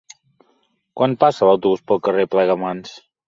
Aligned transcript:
Quan 0.99 1.13
passa 1.25 1.49
l'autobús 1.51 1.85
pel 1.91 2.01
carrer 2.09 2.25
Plegamans? 2.37 2.97